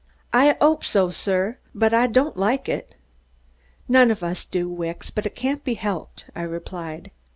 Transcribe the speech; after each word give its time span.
"I 0.33 0.57
'ope 0.59 0.83
so, 0.83 1.11
sir, 1.11 1.59
but 1.75 1.93
I 1.93 2.07
don't 2.07 2.35
like 2.35 2.67
it." 2.67 2.95
"None 3.87 4.09
of 4.09 4.23
us 4.23 4.45
do, 4.45 4.67
Wicks, 4.67 5.11
but 5.11 5.27
it 5.27 5.35
can't 5.35 5.63
be 5.63 5.75
helped," 5.75 6.25
I 6.35 6.41
replied. 6.41 7.11